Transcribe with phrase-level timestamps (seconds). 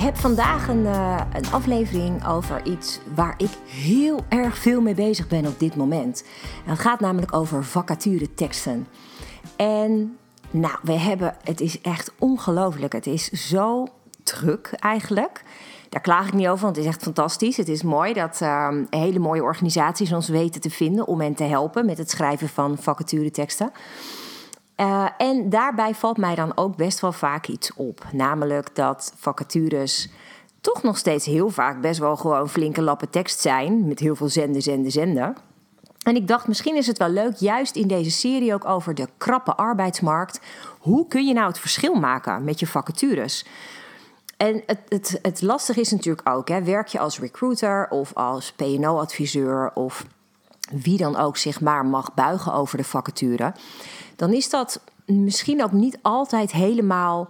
[0.00, 5.28] heb vandaag een, eh, een aflevering over iets waar ik heel erg veel mee bezig
[5.28, 6.24] ben op dit moment.
[6.64, 8.86] het gaat namelijk over vacature teksten.
[9.56, 10.18] En
[10.50, 12.92] nou, we hebben, het is echt ongelooflijk.
[12.92, 13.86] Het is zo
[14.22, 15.42] druk eigenlijk.
[15.88, 17.56] Daar klaag ik niet over, want het is echt fantastisch.
[17.56, 21.44] Het is mooi dat ehm, hele mooie organisaties ons weten te vinden om hen te
[21.44, 23.72] helpen met het schrijven van vacatureteksten.
[24.80, 28.04] Uh, en daarbij valt mij dan ook best wel vaak iets op.
[28.12, 30.08] Namelijk dat vacatures
[30.60, 33.86] toch nog steeds heel vaak best wel gewoon flinke lappen tekst zijn.
[33.88, 35.36] Met heel veel zenden, zenden, zenden.
[36.02, 39.08] En ik dacht, misschien is het wel leuk, juist in deze serie ook over de
[39.16, 40.40] krappe arbeidsmarkt.
[40.78, 43.46] Hoe kun je nou het verschil maken met je vacatures?
[44.36, 48.52] En het, het, het lastige is natuurlijk ook, hè, werk je als recruiter of als
[48.52, 50.06] PO-adviseur of
[50.70, 53.54] wie dan ook zich maar mag buigen over de vacature,
[54.16, 57.28] dan is dat misschien ook niet altijd helemaal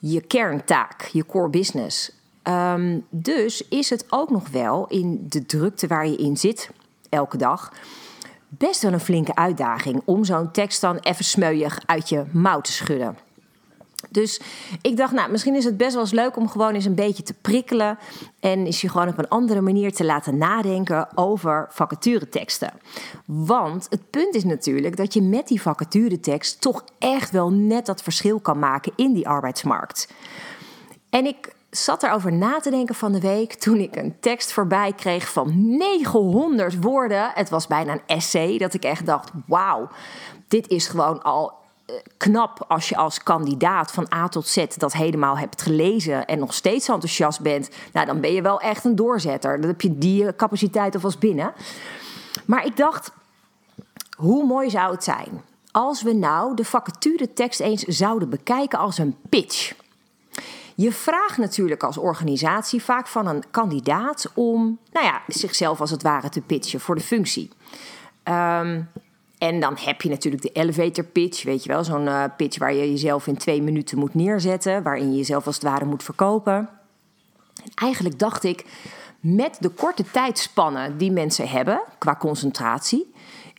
[0.00, 2.12] je kerntaak, je core business.
[2.42, 6.70] Ehm, dus is het ook nog wel in de drukte waar je in zit
[7.08, 7.72] elke dag
[8.48, 12.72] best wel een flinke uitdaging om zo'n tekst dan even smeuig uit je mouw te
[12.72, 13.16] schudden.
[14.10, 14.40] Dus
[14.82, 17.22] ik dacht, nou, misschien is het best wel eens leuk om gewoon eens een beetje
[17.22, 17.98] te prikkelen.
[18.40, 22.72] En is je gewoon op een andere manier te laten nadenken over vacatureteksten.
[23.24, 28.02] Want het punt is natuurlijk dat je met die vacaturetekst toch echt wel net dat
[28.02, 30.12] verschil kan maken in die arbeidsmarkt.
[31.10, 34.92] En ik zat erover na te denken van de week toen ik een tekst voorbij
[34.92, 37.30] kreeg van 900 woorden.
[37.34, 39.88] Het was bijna een essay dat ik echt dacht: wauw,
[40.48, 41.52] dit is gewoon al
[42.16, 46.54] knap als je als kandidaat van A tot Z dat helemaal hebt gelezen en nog
[46.54, 47.70] steeds enthousiast bent.
[47.92, 49.60] Nou, dan ben je wel echt een doorzetter.
[49.60, 51.52] Dan heb je die capaciteit alvast binnen.
[52.44, 53.12] Maar ik dacht,
[54.16, 55.42] hoe mooi zou het zijn
[55.74, 59.74] als we nou de vacature tekst eens zouden bekijken als een pitch.
[60.74, 66.02] Je vraagt natuurlijk als organisatie vaak van een kandidaat om nou ja, zichzelf als het
[66.02, 67.50] ware te pitchen voor de functie.
[68.24, 68.88] Um,
[69.48, 72.74] en dan heb je natuurlijk de elevator pitch, weet je wel, zo'n uh, pitch waar
[72.74, 76.68] je jezelf in twee minuten moet neerzetten, waarin je jezelf als het ware moet verkopen.
[77.64, 78.64] En eigenlijk dacht ik,
[79.20, 83.12] met de korte tijdspannen die mensen hebben qua concentratie,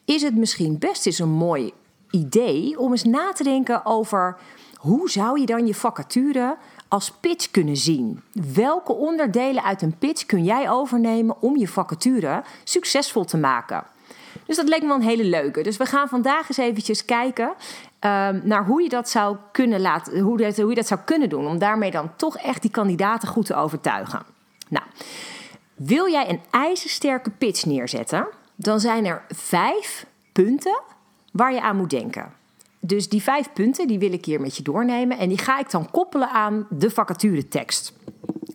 [0.05, 1.73] is het misschien best eens een mooi
[2.09, 4.37] idee om eens na te denken over
[4.75, 6.57] hoe zou je dan je vacature
[6.87, 8.21] als pitch kunnen zien?
[8.53, 13.93] Welke onderdelen uit een pitch kun jij overnemen om je vacature succesvol te maken?
[14.45, 15.61] Dus dat leek me wel een hele leuke.
[15.61, 17.53] Dus we gaan vandaag eens eventjes kijken
[17.99, 21.47] ehm, naar hoe je dat zou kunnen laten, hoe, hoe je dat zou kunnen doen.
[21.47, 24.23] Om daarmee dan toch echt die kandidaten goed te overtuigen.
[24.69, 24.85] Nou,
[25.75, 30.81] wil jij een ijzersterke pitch neerzetten, dan zijn er vijf punten
[31.31, 32.33] waar je aan moet denken.
[32.79, 35.71] Dus die vijf punten die wil ik hier met je doornemen en die ga ik
[35.71, 37.93] dan koppelen aan de vacaturetekst.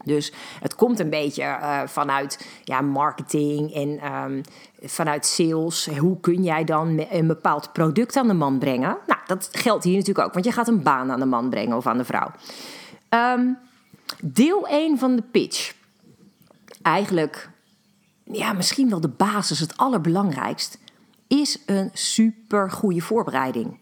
[0.05, 4.41] Dus het komt een beetje uh, vanuit ja, marketing en um,
[4.83, 5.87] vanuit sales.
[5.99, 8.97] Hoe kun jij dan een bepaald product aan de man brengen?
[9.07, 11.77] Nou, dat geldt hier natuurlijk ook, want je gaat een baan aan de man brengen
[11.77, 12.31] of aan de vrouw.
[13.11, 13.59] Um,
[14.23, 15.75] deel 1 van de pitch.
[16.83, 17.51] Eigenlijk,
[18.25, 20.79] ja, misschien wel de basis, het allerbelangrijkst,
[21.27, 23.79] is een super goede voorbereiding.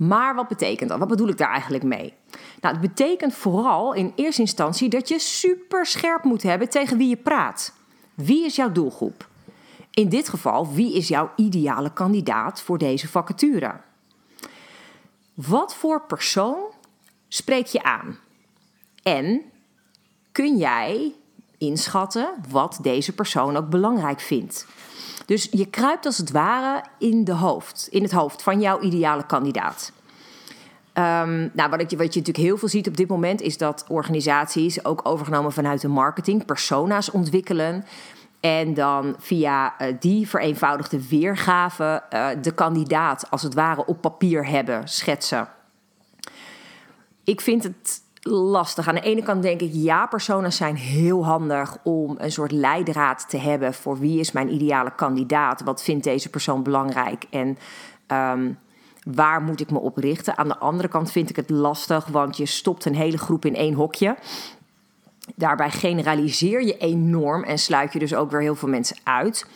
[0.00, 0.98] Maar wat betekent dat?
[0.98, 2.14] Wat bedoel ik daar eigenlijk mee?
[2.60, 7.08] Nou, het betekent vooral in eerste instantie dat je super scherp moet hebben tegen wie
[7.08, 7.72] je praat.
[8.14, 9.28] Wie is jouw doelgroep?
[9.90, 13.80] In dit geval, wie is jouw ideale kandidaat voor deze vacature?
[15.34, 16.62] Wat voor persoon
[17.28, 18.18] spreek je aan?
[19.02, 19.42] En
[20.32, 21.12] kun jij
[21.58, 24.66] inschatten wat deze persoon ook belangrijk vindt?
[25.30, 29.26] Dus je kruipt als het ware in, de hoofd, in het hoofd van jouw ideale
[29.26, 29.92] kandidaat.
[30.94, 33.84] Um, nou, wat, je, wat je natuurlijk heel veel ziet op dit moment is dat
[33.88, 37.84] organisaties ook overgenomen vanuit de marketing persona's ontwikkelen.
[38.40, 44.46] En dan via uh, die vereenvoudigde weergave uh, de kandidaat als het ware op papier
[44.46, 45.48] hebben, schetsen.
[47.24, 48.88] Ik vind het lastig.
[48.88, 53.28] Aan de ene kant denk ik, ja, persona's zijn heel handig om een soort leidraad
[53.28, 57.58] te hebben voor wie is mijn ideale kandidaat, wat vindt deze persoon belangrijk en
[58.08, 58.58] um,
[59.04, 60.38] waar moet ik me op richten.
[60.38, 63.54] Aan de andere kant vind ik het lastig, want je stopt een hele groep in
[63.54, 64.16] één hokje.
[65.34, 69.46] Daarbij generaliseer je enorm en sluit je dus ook weer heel veel mensen uit.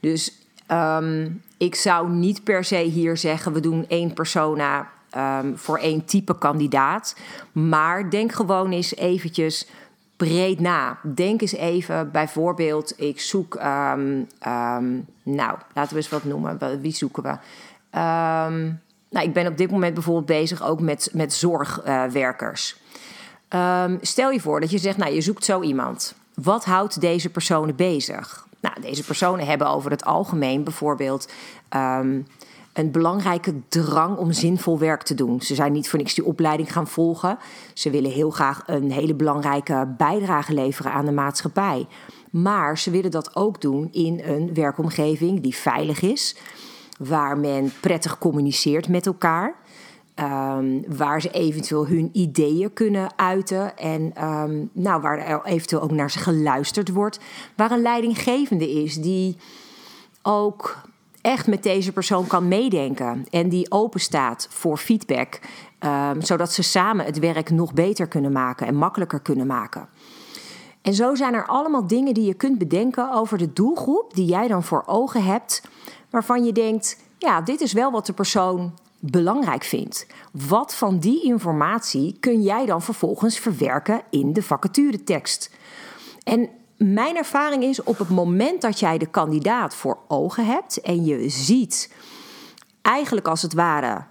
[0.00, 0.32] Dus
[0.66, 6.04] ehm, ik zou niet per se hier zeggen: we doen één persona um, voor één
[6.04, 7.16] type kandidaat.
[7.52, 9.68] Maar denk gewoon eens eventjes
[10.16, 10.98] breed na.
[11.14, 14.26] Denk eens even, bijvoorbeeld, ik zoek, um,
[15.22, 16.80] nou, laten we eens wat noemen.
[16.80, 17.36] Wie zoeken we?
[19.10, 22.76] Nou, ik ben op dit moment bijvoorbeeld bezig ook met, met zorgwerkers.
[23.54, 26.14] Uh, stel je voor dat je zegt, nou, je zoekt zo iemand.
[26.34, 28.46] Wat houdt deze personen bezig?
[28.60, 31.28] Nou, deze personen hebben over het algemeen bijvoorbeeld
[32.72, 35.40] een belangrijke drang om zinvol werk te doen.
[35.40, 37.38] Ze zijn niet voor niks die opleiding gaan volgen.
[37.74, 41.86] Ze willen heel graag een hele belangrijke bijdrage leveren aan de maatschappij.
[42.30, 46.36] Maar ze willen dat ook doen in een werkomgeving die veilig is,
[47.08, 49.54] waar men prettig communiceert met elkaar.
[50.16, 55.90] Um, waar ze eventueel hun ideeën kunnen uiten en um, nou, waar er eventueel ook
[55.90, 57.20] naar ze geluisterd wordt.
[57.56, 59.36] Waar een leidinggevende is die
[60.22, 60.78] ook
[61.20, 65.40] echt met deze persoon kan meedenken en die open staat voor feedback,
[65.80, 69.88] um, zodat ze samen het werk nog beter kunnen maken en makkelijker kunnen maken.
[70.82, 74.48] En zo zijn er allemaal dingen die je kunt bedenken over de doelgroep die jij
[74.48, 75.62] dan voor ogen hebt,
[76.10, 80.06] waarvan je denkt: ja, dit is wel wat de persoon belangrijk vindt.
[80.32, 85.50] Wat van die informatie kun jij dan vervolgens verwerken in de vacaturetekst?
[86.22, 91.04] En mijn ervaring is op het moment dat jij de kandidaat voor ogen hebt en
[91.04, 91.94] je ziet
[92.82, 94.04] eigenlijk als het ware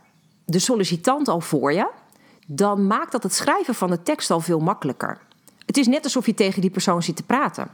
[0.46, 1.90] de sollicitant al voor je,
[2.48, 5.22] dan maakt dat het schrijven van de tekst al veel makkelijker.
[5.72, 7.68] Het is net alsof je tegen die persoon zit te praten.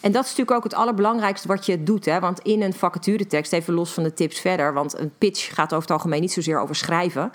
[0.00, 2.04] En dat is natuurlijk ook het allerbelangrijkste wat je doet.
[2.04, 2.20] Hè?
[2.20, 5.80] Want in een vacaturetekst, even los van de tips verder, want een pitch gaat over
[5.80, 7.32] het algemeen niet zozeer over schrijven.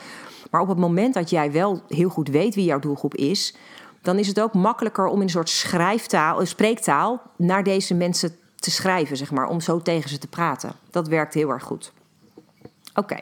[0.51, 3.55] Maar op het moment dat jij wel heel goed weet wie jouw doelgroep is,
[4.01, 8.71] dan is het ook makkelijker om in een soort schrijftaal, spreektaal naar deze mensen te
[8.71, 10.71] schrijven, zeg maar, om zo tegen ze te praten.
[10.91, 11.91] Dat werkt heel erg goed.
[12.93, 13.19] Oké.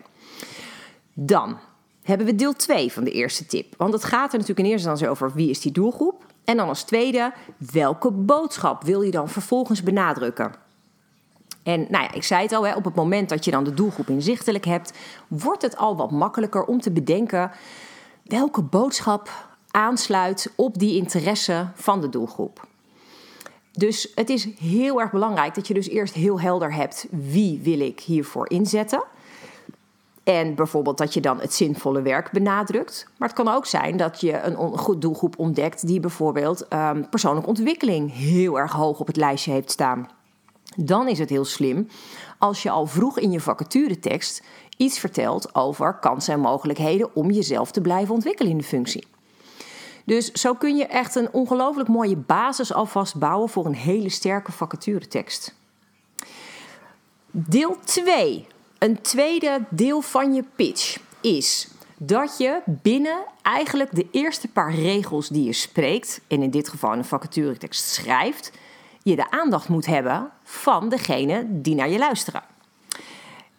[1.14, 1.58] Dan
[2.04, 3.74] hebben we deel 2 van de eerste tip.
[3.78, 6.34] Want het gaat er natuurlijk in eerste instantie over wie is die doelgroep.
[6.46, 7.34] En dan als tweede,
[7.72, 10.54] welke boodschap wil je dan vervolgens benadrukken?
[11.64, 13.74] En nou ja, ik zei het al, hè, op het moment dat je dan de
[13.74, 14.94] doelgroep inzichtelijk hebt,
[15.28, 17.52] wordt het al wat makkelijker om te bedenken
[18.24, 19.30] welke boodschap
[19.72, 22.68] aansluit op die interesse van de doelgroep.
[23.72, 27.80] Dus het is heel erg belangrijk dat je dus eerst heel helder hebt wie wil
[27.80, 29.04] ik hiervoor inzetten.
[30.26, 33.08] En bijvoorbeeld dat je dan het zinvolle werk benadrukt.
[33.18, 37.50] Maar het kan ook zijn dat je een goed doelgroep ontdekt die bijvoorbeeld um, persoonlijke
[37.50, 40.10] ontwikkeling heel erg hoog op het lijstje heeft staan.
[40.76, 41.88] Dan is het heel slim
[42.40, 44.44] als je al vroeg in je vacaturetekst
[44.78, 49.08] iets vertelt over kansen en mogelijkheden om jezelf te blijven ontwikkelen in de functie.
[50.06, 54.52] Dus zo kun je echt een ongelooflijk mooie basis alvast bouwen voor een hele sterke
[54.52, 55.56] vacaturetekst.
[57.32, 61.68] Deel 2, een tweede deel van je pitch, is
[61.98, 66.94] dat je binnen eigenlijk de eerste paar regels die je spreekt, en in dit geval
[66.94, 68.52] een vacaturetekst schrijft,
[69.04, 72.44] je de aandacht moet hebben van degene die naar je luisteren.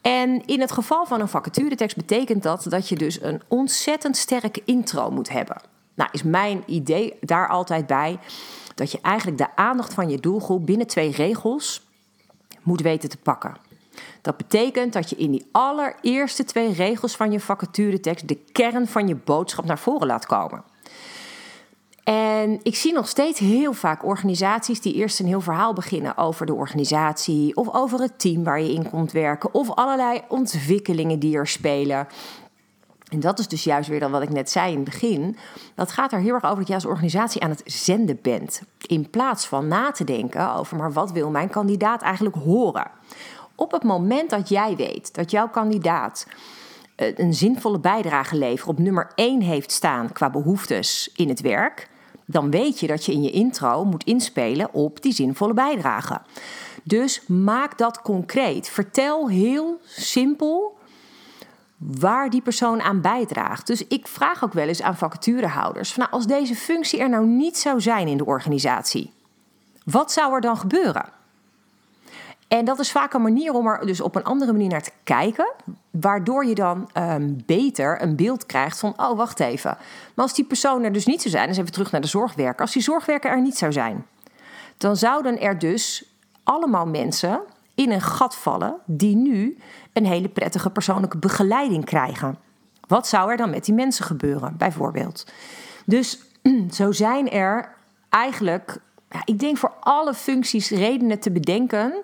[0.01, 4.63] En in het geval van een vacaturetekst betekent dat dat je dus een ontzettend sterke
[4.65, 5.61] intro moet hebben.
[5.95, 8.19] Nou, is mijn idee daar altijd bij
[8.75, 11.87] dat je eigenlijk de aandacht van je doelgroep binnen twee regels
[12.63, 13.57] moet weten te pakken.
[14.23, 19.09] Dat betekent dat je in die allereerste twee regels van je vacaturetekst de kern van
[19.09, 20.65] je boodschap naar voren laat komen.
[22.05, 26.47] En ik zie nog steeds heel vaak organisaties die eerst een heel verhaal beginnen over
[26.47, 31.37] de organisatie of over het team waar je in komt werken of allerlei ontwikkelingen die
[31.37, 32.07] er spelen.
[33.11, 35.37] En dat is dus juist weer dan wat ik net zei in het begin.
[35.75, 38.63] Dat gaat er heel erg over dat je als organisatie aan het zenden bent.
[38.87, 42.91] In plaats van na te denken over, maar wat wil mijn kandidaat eigenlijk horen?
[43.57, 46.27] Op het moment dat jij weet dat jouw kandidaat
[46.95, 51.89] eh, een zinvolle bijdrage levert, op nummer 1 heeft staan qua behoeftes in het werk,
[52.25, 56.21] dan weet je dat je in je intro moet inspelen op die zinvolle bijdrage.
[56.83, 58.69] Dus maak dat concreet.
[58.69, 60.79] Vertel heel simpel
[61.77, 63.67] waar die persoon aan bijdraagt.
[63.67, 67.59] Dus ik vraag ook wel eens aan vacaturehouders: nou, als deze functie er nou niet
[67.59, 69.13] zou zijn in de organisatie,
[69.85, 71.13] wat zou er dan gebeuren?
[72.49, 74.93] En dat is vaak een manier om er dus op een andere manier naar te
[75.05, 75.53] kijken,
[75.91, 79.77] waardoor je dan um, beter een beeld krijgt van: oh, wacht even.
[80.15, 82.61] Maar als die persoon er dus niet zou zijn, dus even terug naar de zorgwerker,
[82.61, 84.07] als die zorgwerker er niet zou zijn,
[84.77, 86.05] dan zouden er dus
[86.43, 87.41] allemaal mensen
[87.75, 89.59] in een gat vallen die nu
[89.93, 92.39] een hele prettige persoonlijke begeleiding krijgen.
[92.87, 95.27] Wat zou er dan met die mensen gebeuren, bijvoorbeeld?
[95.87, 96.21] Dus
[96.71, 97.75] zo zijn er
[98.09, 98.79] eigenlijk,
[99.25, 101.95] ik denk voor alle functies redenen te bedenken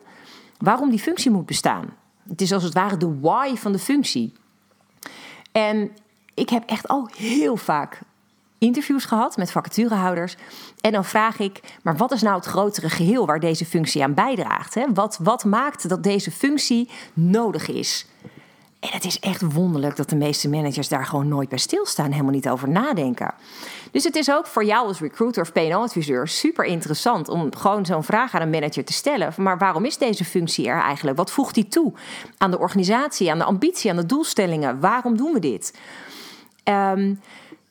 [0.62, 1.97] waarom die functie moet bestaan.
[2.28, 4.33] Het is als het ware de why van de functie.
[5.52, 5.90] En
[6.35, 8.00] ik heb echt al heel vaak
[8.59, 10.37] interviews gehad met vacaturehouders.
[10.81, 14.14] En dan vraag ik, maar wat is nou het grotere geheel waar deze functie aan
[14.14, 14.75] bijdraagt?
[14.75, 14.85] Hè?
[14.95, 18.07] Wat, wat maakt dat deze functie nodig is?
[18.82, 22.32] En het is echt wonderlijk dat de meeste managers daar gewoon nooit bij stilstaan, helemaal
[22.32, 23.34] niet over nadenken.
[23.90, 28.04] Dus het is ook voor jou als recruiter of PNO-adviseur super interessant om gewoon zo'n
[28.04, 29.32] vraag aan een manager te stellen.
[29.36, 31.16] Maar waarom is deze functie er eigenlijk?
[31.16, 31.92] Wat voegt die toe
[32.38, 34.80] aan de organisatie, aan de ambitie, aan de doelstellingen?
[34.80, 35.78] Waarom doen we dit?
[36.64, 37.20] Um,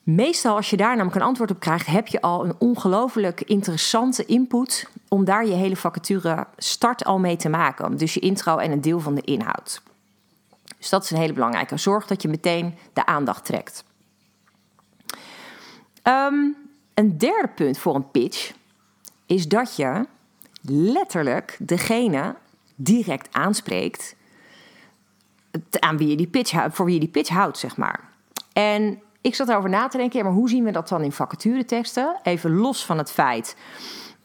[0.04, 4.26] Meestal als je daar namelijk een antwoord op krijgt, heb je al een ongelooflijk interessante
[4.26, 7.98] input om daar je hele vacature start al mee te maken.
[7.98, 9.82] Dus je intro en een deel van de inhoud.
[10.78, 11.78] Dus dat is een hele belangrijke.
[11.78, 13.84] Zorg dat je meteen de aandacht trekt.
[16.02, 16.36] Ehm,
[16.94, 18.54] een derde punt voor een pitch
[19.26, 20.06] is dat je
[20.62, 22.36] letterlijk degene
[22.76, 24.16] direct aanspreekt
[25.80, 28.00] aan wie je die pitch, voor wie je die pitch houdt, zeg maar.
[28.54, 32.20] En ik zat erover na te denken, maar hoe zien we dat dan in vacatureteksten?
[32.24, 33.56] Even los van het feit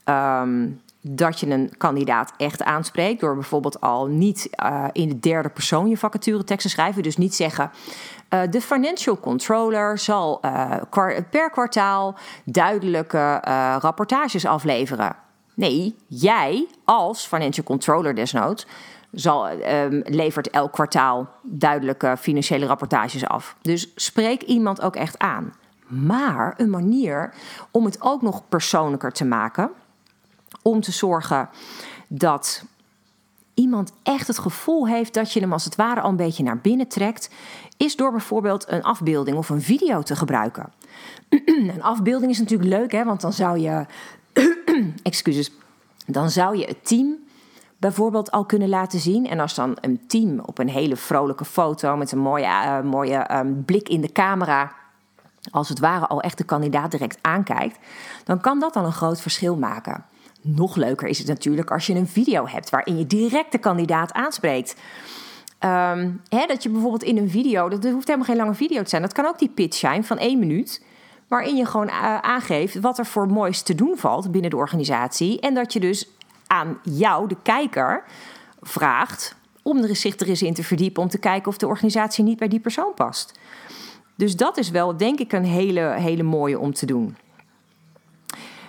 [0.05, 0.69] ehm,
[1.09, 3.21] dat je een kandidaat echt aanspreekt.
[3.21, 7.03] Door bijvoorbeeld al niet uh, in de derde persoon je vacaturetekst te schrijven.
[7.03, 7.71] Dus niet zeggen.
[8.31, 10.71] Uh, de financial controller zal uh,
[11.31, 13.41] per kwartaal duidelijke
[13.81, 15.17] rapportages afleveren.
[15.55, 18.67] Nee, jij als financial controller desnoods
[19.13, 23.57] zal, um, levert elk kwartaal duidelijke financiële rapportages af.
[23.63, 25.55] Dus spreek iemand ook echt aan.
[25.87, 27.35] Maar een manier
[27.71, 29.71] om het ook nog persoonlijker te maken.
[30.67, 31.49] Om te zorgen
[32.09, 32.65] dat
[33.55, 36.59] iemand echt het gevoel heeft dat je hem als het ware al een beetje naar
[36.59, 37.31] binnen trekt,
[37.77, 40.73] is door bijvoorbeeld een afbeelding of een video te gebruiken.
[41.75, 43.87] een afbeelding is natuurlijk leuk, hè, want dan zou je.
[45.03, 45.51] excuses.
[46.07, 47.17] Dan zou je het team
[47.79, 49.27] bijvoorbeeld al kunnen laten zien.
[49.27, 53.37] En als dan een team op een hele vrolijke foto met een mooie, uh, mooie
[53.39, 54.73] um, blik in de camera,
[55.51, 57.79] als het ware al echt de kandidaat direct aankijkt,
[58.25, 60.05] dan kan dat al een groot verschil maken.
[60.47, 64.13] Nog leuker is het natuurlijk als je een video hebt waarin je direct de kandidaat
[64.13, 64.77] aanspreekt.
[65.61, 68.89] Um, hè, dat je bijvoorbeeld in een video, dat hoeft helemaal geen lange video te
[68.89, 70.85] zijn, dat kan ook die pitch zijn van één minuut
[71.29, 75.41] waarin je gewoon uh, aangeeft wat er voor moois te doen valt binnen de organisatie.
[75.41, 76.09] En dat je dus
[76.47, 78.05] aan jou, de kijker,
[78.61, 82.25] vraagt om er zich er eens in te verdiepen om te kijken of de organisatie
[82.25, 83.39] niet bij die persoon past.
[84.17, 87.17] Dus dat is wel, denk ik, een hele, hele mooie om te doen.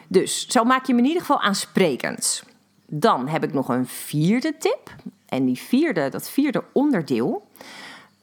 [0.07, 2.43] Dus zo maak je hem in ieder geval aansprekend.
[2.85, 4.95] Dan heb ik nog een vierde tip.
[5.25, 7.47] En die vierde, dat vierde onderdeel.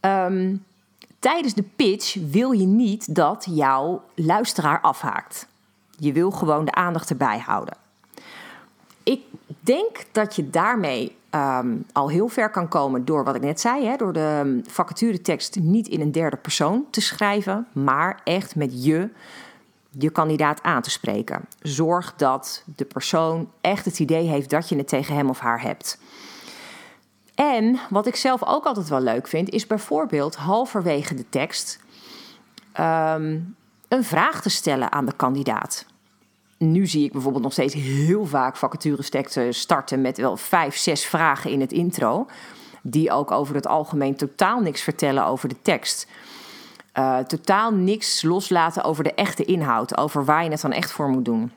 [0.01, 0.65] Um,
[1.19, 5.47] tijdens de pitch wil je niet dat jouw luisteraar afhaakt.
[5.99, 7.77] Je wil gewoon de aandacht erbij houden
[9.05, 9.23] ik
[9.61, 13.87] denk dat je daarmee ehm, al heel ver kan komen door wat ik net zei.
[13.87, 18.85] Hè, door de ehm, vacaturetekst niet in een derde persoon te schrijven, maar echt met
[18.85, 19.09] je,
[19.99, 21.45] je kandidaat aan te spreken.
[21.61, 25.63] Zorg dat de persoon echt het idee heeft dat je het tegen hem of haar
[25.63, 25.99] hebt.
[27.35, 31.81] En wat ik zelf ook altijd wel leuk vind, is bijvoorbeeld halverwege de tekst
[32.73, 33.41] ehm,
[33.89, 35.87] een vraag te stellen aan de kandidaat
[36.59, 39.11] nu zie ik bijvoorbeeld nog steeds heel vaak vacatures
[39.49, 42.27] starten met wel vijf, zes vragen in het intro.
[42.83, 46.07] Die ook over het algemeen totaal niks vertellen over de tekst.
[46.99, 51.09] Uh, totaal niks loslaten over de echte inhoud, over waar je het dan echt voor
[51.09, 51.53] moet doen.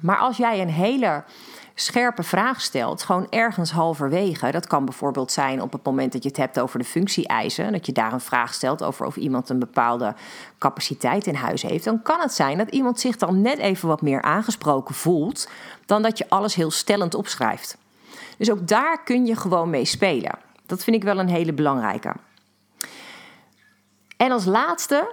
[0.00, 1.24] Maar als jij een hele
[1.74, 4.50] scherpe vraag stelt, gewoon ergens halverwege.
[4.50, 7.86] Dat kan bijvoorbeeld zijn op het moment dat je het hebt over de functie-eisen, dat
[7.86, 10.14] je daar een vraag stelt over of iemand een bepaalde
[10.58, 11.84] capaciteit in huis heeft.
[11.84, 15.48] Dan kan het zijn dat iemand zich dan net even wat meer aangesproken voelt
[15.86, 17.78] dan dat je alles heel stellend opschrijft.
[18.38, 20.38] Dus ook daar kun je gewoon mee spelen.
[20.66, 22.12] Dat vind ik wel een hele belangrijke.
[24.20, 25.12] En als laatste,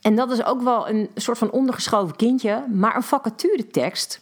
[0.00, 4.20] en dat is ook wel een soort van ondergeschoven kindje, maar een vacaturetekst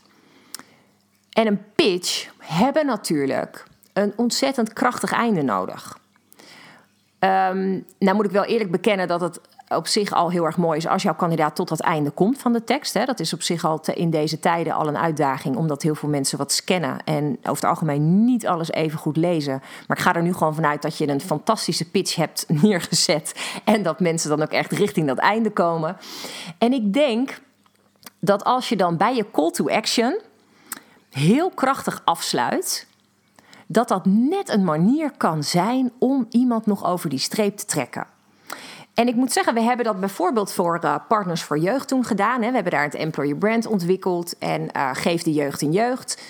[1.30, 5.98] en een pitch hebben natuurlijk een ontzettend krachtig einde nodig.
[7.18, 9.40] Um, nou moet ik wel eerlijk bekennen dat het
[9.76, 12.52] op zich al heel erg mooi is als jouw kandidaat tot dat einde komt van
[12.52, 12.95] de tekst.
[12.95, 13.04] Hè.
[13.04, 16.38] Dat is op zich al in deze tijden al een uitdaging, omdat heel veel mensen
[16.38, 19.62] wat scannen en over het algemeen niet alles even goed lezen.
[19.87, 23.83] Maar ik ga er nu gewoon vanuit dat je een fantastische pitch hebt neergezet en
[23.83, 25.97] dat mensen dan ook echt richting dat einde komen.
[26.59, 27.40] En ik denk
[28.21, 30.21] dat als je dan bij je call to action
[31.11, 32.87] heel krachtig afsluit,
[33.66, 38.07] dat dat net een manier kan zijn om iemand nog over die streep te trekken.
[38.94, 42.42] En ik moet zeggen, we hebben dat bijvoorbeeld voor uh, Partners voor Jeugd toen gedaan.
[42.42, 42.48] Hè.
[42.48, 46.22] We hebben daar het Employer Brand ontwikkeld en uh, Geef de Jeugd in Jeugd.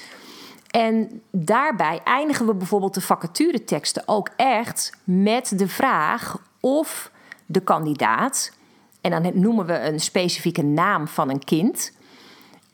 [0.70, 7.10] En daarbij eindigen we bijvoorbeeld de vacatureteksten ook echt met de vraag of
[7.46, 8.52] de kandidaat,
[9.00, 11.92] en dan noemen we een specifieke naam van een kind,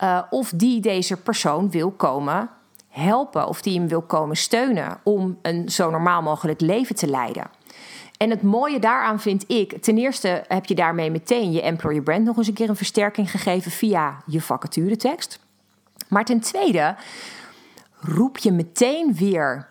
[0.02, 2.50] uh, of die deze persoon wil komen
[2.88, 7.50] helpen of die hem wil komen steunen om een zo normaal mogelijk leven te leiden.
[8.20, 12.24] En het mooie daaraan vind ik, ten eerste heb je daarmee meteen je employer brand
[12.24, 15.38] nog eens een keer een versterking gegeven via je vacaturetekst.
[16.08, 16.96] Maar ten tweede
[18.00, 19.68] roep je meteen weer,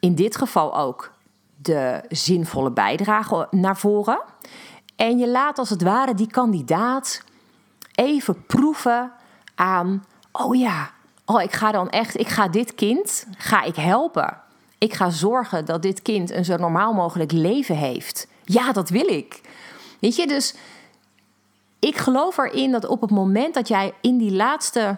[0.00, 1.12] in dit geval ook,
[1.56, 4.20] de zinvolle bijdrage naar voren.
[4.96, 7.24] En je laat als het ware die kandidaat
[7.94, 9.12] even proeven
[9.54, 10.90] aan, oh ja,
[11.24, 14.44] oh ik ga dan echt, ik ga dit kind, ga ik helpen.
[14.86, 18.26] Ik ga zorgen dat dit kind een zo normaal mogelijk leven heeft.
[18.44, 19.40] Ja, dat wil ik.
[20.00, 20.54] Weet je, dus
[21.78, 24.96] ik geloof erin dat op het moment dat jij in die laatste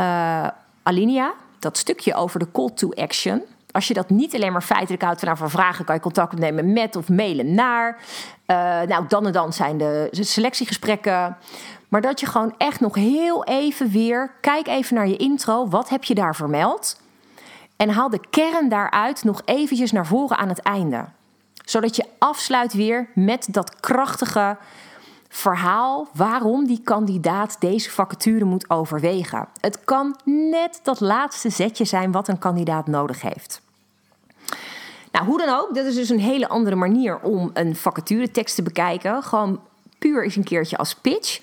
[0.00, 0.46] uh,
[0.82, 5.02] alinea, dat stukje over de call to action, als je dat niet alleen maar feitelijk
[5.02, 7.98] houdt van nou, voor vragen kan je contact opnemen met of mailen naar.
[8.46, 11.36] Uh, nou, dan en dan zijn de selectiegesprekken.
[11.88, 15.88] Maar dat je gewoon echt nog heel even weer, kijk even naar je intro, wat
[15.88, 17.00] heb je daar vermeld?
[17.80, 21.04] En haal de kern daaruit nog eventjes naar voren aan het einde.
[21.64, 24.56] Zodat je afsluit weer met dat krachtige
[25.28, 29.48] verhaal waarom die kandidaat deze vacature moet overwegen.
[29.60, 33.60] Het kan net dat laatste zetje zijn wat een kandidaat nodig heeft.
[35.12, 38.62] Nou, hoe dan ook, dit is dus een hele andere manier om een vacaturetekst te
[38.62, 39.22] bekijken.
[39.22, 39.60] Gewoon
[39.98, 41.40] puur eens een keertje als pitch.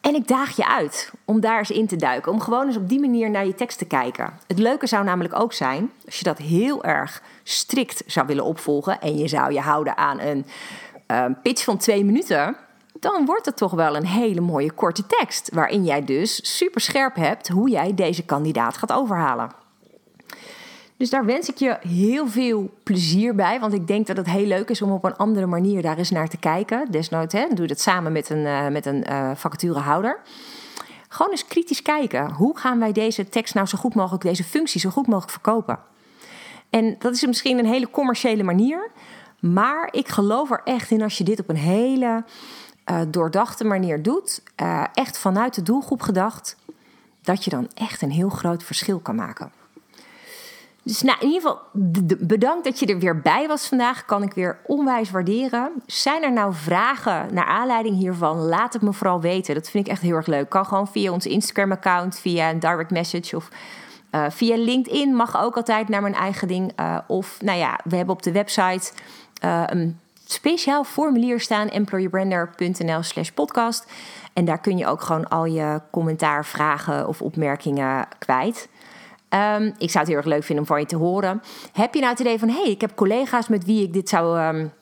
[0.00, 2.32] En ik daag je uit om daar eens in te duiken.
[2.32, 4.38] Om gewoon eens op die manier naar je tekst te kijken.
[4.46, 9.00] Het leuke zou namelijk ook zijn, als je dat heel erg strikt zou willen opvolgen.
[9.00, 10.46] en je zou je houden aan een
[11.10, 12.56] uh, pitch van twee minuten
[13.04, 15.50] dan wordt het toch wel een hele mooie korte tekst.
[15.54, 19.50] Waarin jij dus super scherp hebt hoe jij deze kandidaat gaat overhalen.
[20.96, 23.60] Dus daar wens ik je heel veel plezier bij.
[23.60, 26.10] Want ik denk dat het heel leuk is om op een andere manier daar eens
[26.10, 26.90] naar te kijken.
[26.90, 30.20] Desnoods hè, doe dat samen met een, uh, met een uh, vacaturehouder.
[31.08, 32.32] Gewoon eens kritisch kijken.
[32.32, 35.78] Hoe gaan wij deze tekst nou zo goed mogelijk, deze functie zo goed mogelijk verkopen?
[36.70, 38.90] En dat is misschien een hele commerciële manier.
[39.40, 42.24] Maar ik geloof er echt in als je dit op een hele
[42.90, 44.42] uh, doordachte manier doet,
[44.94, 46.56] echt vanuit de doelgroep gedacht,
[47.22, 49.63] dat je dan echt een heel groot verschil kan maken.
[50.84, 51.60] Dus nou, in ieder geval
[52.18, 54.04] bedankt dat je er weer bij was vandaag.
[54.04, 55.72] Kan ik weer onwijs waarderen.
[55.86, 58.36] Zijn er nou vragen naar aanleiding hiervan?
[58.36, 59.54] Laat het me vooral weten.
[59.54, 60.48] Dat vind ik echt heel erg leuk.
[60.48, 63.48] Kan gewoon via ons Instagram-account, via een direct message of
[64.10, 65.14] uh, via LinkedIn.
[65.14, 66.72] Mag ook altijd naar mijn eigen ding.
[66.80, 68.92] Uh, of nou ja, we hebben op de website
[69.44, 73.86] uh, een speciaal formulier staan, employerbrander.nl slash podcast.
[74.32, 78.68] En daar kun je ook gewoon al je commentaar, vragen of opmerkingen kwijt.
[79.34, 81.42] Um, ik zou het heel erg leuk vinden om van je te horen.
[81.72, 84.08] Heb je nou het idee van, hé, hey, ik heb collega's met wie ik dit
[84.08, 84.72] zou um,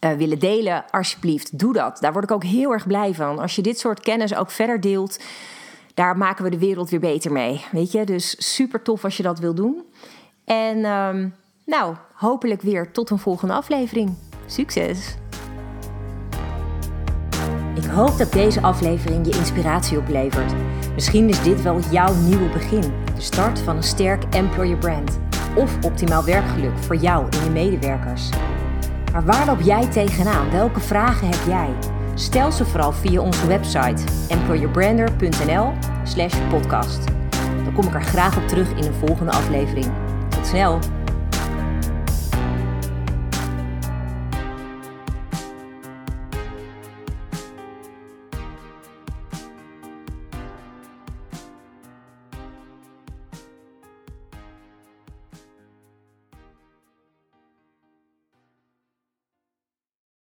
[0.00, 0.84] uh, willen delen?
[0.90, 1.98] Alsjeblieft, doe dat.
[2.00, 3.38] Daar word ik ook heel erg blij van.
[3.38, 5.18] Als je dit soort kennis ook verder deelt,
[5.94, 7.64] daar maken we de wereld weer beter mee.
[7.72, 9.82] Weet je, dus super tof als je dat wil doen.
[10.44, 11.34] En um,
[11.66, 14.14] nou, hopelijk weer tot een volgende aflevering.
[14.46, 15.16] Succes!
[17.74, 20.52] Ik hoop dat deze aflevering je inspiratie oplevert.
[20.94, 25.18] Misschien is dit wel jouw nieuwe begin, start van een sterk employer brand
[25.56, 28.28] of optimaal werkgeluk voor jou en je medewerkers.
[29.12, 30.50] Maar waar loop jij tegenaan?
[30.50, 31.68] Welke vragen heb jij?
[32.14, 37.04] Stel ze vooral via onze website employerbrander.nl/podcast.
[37.64, 39.86] Dan kom ik er graag op terug in een volgende aflevering.
[40.28, 41.01] Tot snel!